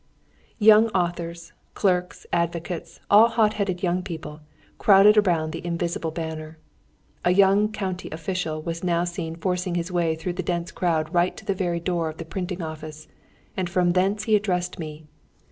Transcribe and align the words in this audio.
Young 0.57 0.87
authors, 0.95 1.53
clerks, 1.75 2.25
advocates, 2.33 2.99
all 3.11 3.27
hot 3.27 3.53
headed 3.53 3.83
young 3.83 4.01
people, 4.01 4.41
crowded 4.79 5.15
around 5.15 5.51
the 5.51 5.63
invisible 5.63 6.09
banner. 6.09 6.57
A 7.23 7.29
young 7.29 7.71
county 7.71 8.09
official 8.09 8.63
was 8.63 8.83
now 8.83 9.03
seen 9.03 9.35
forcing 9.35 9.75
his 9.75 9.91
way 9.91 10.15
through 10.15 10.33
the 10.33 10.41
dense 10.41 10.71
crowd 10.71 11.13
right 11.13 11.37
to 11.37 11.45
the 11.45 11.53
very 11.53 11.79
door 11.79 12.09
of 12.09 12.17
the 12.17 12.25
printing 12.25 12.63
office, 12.63 13.07
and 13.55 13.69
from 13.69 13.91
thence 13.91 14.23
he 14.23 14.35
addressed 14.35 14.79
me. 14.79 15.05